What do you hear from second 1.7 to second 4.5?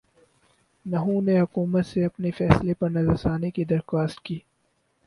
سے اپنے فیصلے پرنظرثانی کی درخواست کی